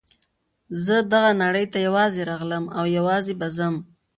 [0.85, 3.75] زه دغه نړۍ ته یوازې راغلم او یوازې به ځم.